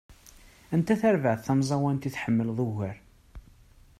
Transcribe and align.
Anta 0.73 0.95
tarbaεt 1.01 1.41
tamẓawant 1.45 2.07
i 2.09 2.09
tḥemmleḍ 2.15 2.57
ugar? 2.67 2.97